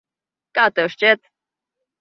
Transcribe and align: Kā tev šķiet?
Kā 0.59 0.65
tev 0.79 0.89
šķiet? 0.95 1.23